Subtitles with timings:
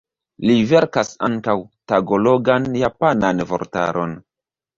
[0.49, 1.55] Li verkas ankaŭ
[1.93, 4.19] tagalogan-japanan vortaron.